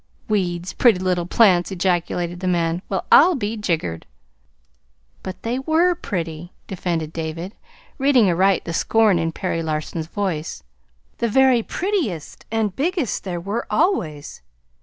"Weeds 0.27 0.73
'pretty 0.73 0.97
little 0.97 1.27
plants'!" 1.27 1.69
ejaculated 1.71 2.39
the 2.39 2.47
man. 2.47 2.81
"Well, 2.89 3.05
I'll 3.11 3.35
be 3.35 3.55
jiggered!" 3.55 4.07
"But 5.21 5.43
they 5.43 5.59
WERE 5.59 5.93
pretty," 5.93 6.53
defended 6.65 7.13
David, 7.13 7.53
reading 7.99 8.27
aright 8.27 8.65
the 8.65 8.73
scorn 8.73 9.19
in 9.19 9.31
Perry 9.31 9.61
Larson's 9.61 10.07
voice. 10.07 10.63
"The 11.19 11.29
very 11.29 11.61
prettiest 11.61 12.47
and 12.51 12.75
biggest 12.75 13.25
there 13.25 13.39
were, 13.39 13.67
always. 13.69 14.41